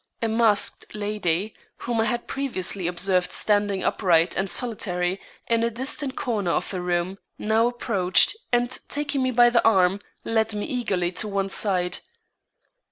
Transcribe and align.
A 0.19 0.27
masked 0.27 0.95
lady, 0.95 1.53
whom 1.77 2.01
I 2.01 2.05
had 2.05 2.25
previously 2.27 2.87
observed 2.87 3.31
standing 3.31 3.83
upright 3.83 4.35
and 4.35 4.49
solitary 4.49 5.21
in 5.45 5.61
a 5.63 5.69
distant 5.69 6.15
corner 6.15 6.49
of 6.49 6.71
the 6.71 6.81
room, 6.81 7.19
now 7.37 7.67
approached, 7.67 8.35
and 8.51 8.71
taking 8.89 9.21
me 9.21 9.29
by 9.29 9.51
the 9.51 9.63
arm, 9.63 9.99
led 10.25 10.55
me 10.55 10.65
eagerly 10.65 11.11
to 11.11 11.27
one 11.27 11.49
side. 11.49 11.99